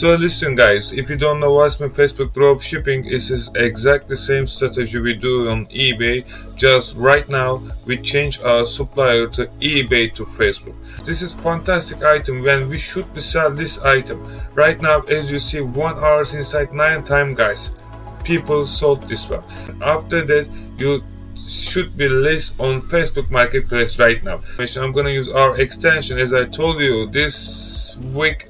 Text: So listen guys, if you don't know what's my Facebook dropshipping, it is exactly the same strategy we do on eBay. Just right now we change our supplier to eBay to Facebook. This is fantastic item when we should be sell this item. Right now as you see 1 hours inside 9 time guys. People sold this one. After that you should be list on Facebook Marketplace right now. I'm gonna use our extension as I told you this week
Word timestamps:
So 0.00 0.14
listen 0.14 0.54
guys, 0.54 0.94
if 0.94 1.10
you 1.10 1.16
don't 1.18 1.40
know 1.40 1.52
what's 1.52 1.78
my 1.78 1.88
Facebook 1.88 2.30
dropshipping, 2.32 3.04
it 3.04 3.12
is 3.12 3.50
exactly 3.54 4.08
the 4.08 4.16
same 4.16 4.46
strategy 4.46 4.98
we 4.98 5.12
do 5.12 5.50
on 5.50 5.66
eBay. 5.66 6.24
Just 6.56 6.96
right 6.96 7.28
now 7.28 7.60
we 7.84 7.98
change 7.98 8.40
our 8.40 8.64
supplier 8.64 9.26
to 9.26 9.48
eBay 9.60 10.10
to 10.14 10.22
Facebook. 10.24 10.74
This 11.04 11.20
is 11.20 11.34
fantastic 11.34 12.02
item 12.02 12.42
when 12.42 12.70
we 12.70 12.78
should 12.78 13.12
be 13.12 13.20
sell 13.20 13.50
this 13.50 13.78
item. 13.80 14.26
Right 14.54 14.80
now 14.80 15.00
as 15.00 15.30
you 15.30 15.38
see 15.38 15.60
1 15.60 16.02
hours 16.02 16.32
inside 16.32 16.72
9 16.72 17.04
time 17.04 17.34
guys. 17.34 17.74
People 18.24 18.64
sold 18.64 19.06
this 19.06 19.28
one. 19.28 19.44
After 19.82 20.24
that 20.24 20.48
you 20.78 21.02
should 21.46 21.94
be 21.98 22.08
list 22.08 22.58
on 22.58 22.80
Facebook 22.80 23.30
Marketplace 23.30 23.98
right 23.98 24.24
now. 24.24 24.40
I'm 24.58 24.92
gonna 24.92 25.10
use 25.10 25.28
our 25.28 25.60
extension 25.60 26.18
as 26.18 26.32
I 26.32 26.46
told 26.46 26.80
you 26.80 27.06
this 27.10 27.98
week 28.14 28.46